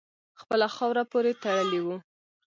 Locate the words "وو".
1.85-1.97